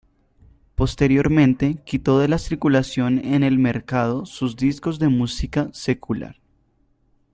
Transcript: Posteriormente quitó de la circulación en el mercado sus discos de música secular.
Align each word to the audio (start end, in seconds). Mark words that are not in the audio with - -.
Posteriormente 0.73 1.75
quitó 1.85 2.17
de 2.17 2.27
la 2.27 2.39
circulación 2.39 3.19
en 3.23 3.43
el 3.43 3.59
mercado 3.59 4.25
sus 4.25 4.55
discos 4.55 4.97
de 4.97 5.09
música 5.09 5.69
secular. 5.73 6.41